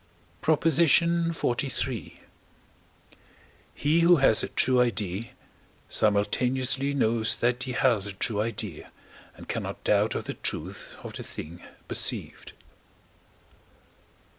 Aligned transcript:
PROP. 0.41 0.65
XLIII. 0.67 2.21
He, 3.75 3.99
who 3.99 4.15
has 4.15 4.41
a 4.41 4.47
true 4.47 4.81
idea, 4.81 5.25
simultaneously 5.89 6.95
knows 6.95 7.35
that 7.35 7.65
he 7.65 7.73
has 7.73 8.07
a 8.07 8.13
true 8.13 8.41
idea, 8.41 8.91
and 9.35 9.47
cannot 9.47 9.83
doubt 9.83 10.15
of 10.15 10.23
the 10.23 10.33
truth 10.33 10.95
of 11.03 11.13
the 11.13 11.21
thing 11.21 11.61
perceived. 11.87 12.53